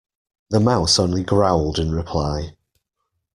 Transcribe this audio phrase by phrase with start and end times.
[0.49, 2.55] The Mouse only growled in reply.